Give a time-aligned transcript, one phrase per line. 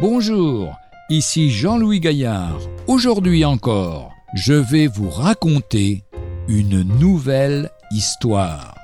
[0.00, 0.78] Bonjour,
[1.10, 2.58] ici Jean-Louis Gaillard.
[2.86, 6.04] Aujourd'hui encore, je vais vous raconter
[6.48, 8.74] une nouvelle histoire.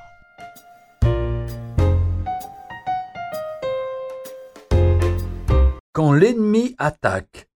[5.95, 7.49] Quand l'ennemi attaque.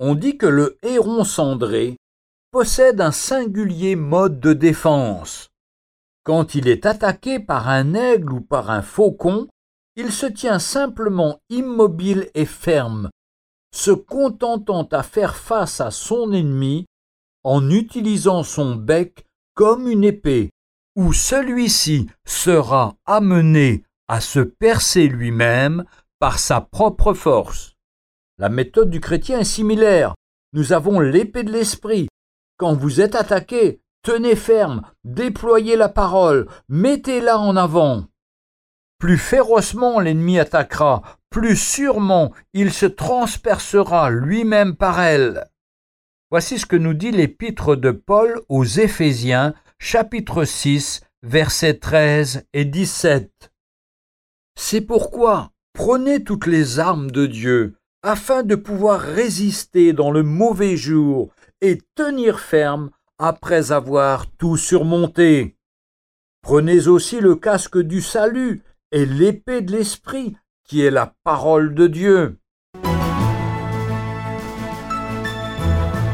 [0.00, 1.98] On dit que le héron cendré
[2.50, 5.50] possède un singulier mode de défense.
[6.24, 9.48] Quand il est attaqué par un aigle ou par un faucon,
[9.96, 13.10] il se tient simplement immobile et ferme,
[13.74, 16.86] se contentant à faire face à son ennemi
[17.44, 19.24] en utilisant son bec
[19.54, 20.50] comme une épée,
[20.96, 25.84] où celui-ci sera amené à se percer lui-même
[26.18, 27.72] par sa propre force.
[28.38, 30.14] La méthode du chrétien est similaire.
[30.52, 32.08] Nous avons l'épée de l'esprit.
[32.56, 38.04] Quand vous êtes attaqué, tenez ferme, déployez la parole, mettez-la en avant.
[39.02, 45.50] Plus férocement l'ennemi attaquera, plus sûrement il se transpercera lui-même par elle.
[46.30, 52.64] Voici ce que nous dit l'épître de Paul aux Éphésiens, chapitre 6, versets 13 et
[52.64, 53.52] 17.
[54.54, 60.76] C'est pourquoi prenez toutes les armes de Dieu, afin de pouvoir résister dans le mauvais
[60.76, 65.56] jour et tenir ferme après avoir tout surmonté.
[66.40, 71.88] Prenez aussi le casque du salut et l'épée de l'Esprit, qui est la parole de
[71.88, 72.38] Dieu.